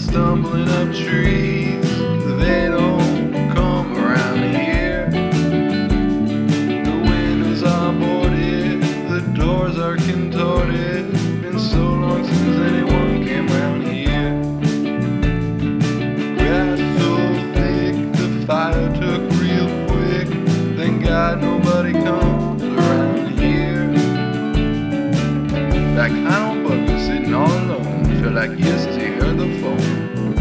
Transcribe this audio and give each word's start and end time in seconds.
stumbling 0.00 0.68
up 0.68 0.94
trees. 0.94 1.84
They 2.38 2.68
don't 2.68 3.32
come 3.54 3.96
around 3.96 4.42
here. 4.54 5.10
The 6.84 6.96
windows 7.10 7.62
are 7.62 7.92
boarded, 7.92 8.82
the 9.10 9.20
doors 9.34 9.78
are 9.78 9.96
contorted. 9.96 11.12
Been 11.42 11.58
so 11.58 11.78
long 11.78 12.24
since 12.24 12.56
anyone 12.70 13.24
came 13.26 13.46
round 13.48 13.82
here. 13.86 14.32
Grass 16.36 16.78
so 16.98 17.10
thick, 17.54 17.94
the 18.14 18.44
fire 18.46 18.88
took 18.94 19.22
real 19.38 19.68
quick. 19.88 20.28
Thank 20.78 21.04
God 21.04 21.42
nobody 21.42 21.92
comes 21.92 22.62
around 22.62 23.38
here. 23.38 23.88
That 25.94 26.08
kind 26.08 26.66
of 26.66 26.72
bugger 26.72 26.98
sitting 27.06 27.34
all 27.34 27.52
alone. 27.52 28.04
Feel 28.20 28.32
like 28.32 28.58
yesterday 28.58 29.09
heard 29.20 29.36
the 29.36 29.48
phone. 29.60 30.39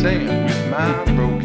Sand 0.00 0.44
with 0.46 0.70
my 0.70 1.04
broken 1.14 1.39